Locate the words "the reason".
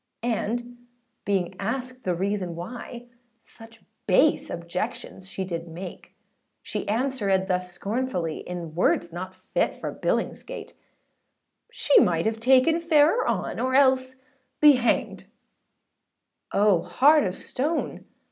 2.05-2.55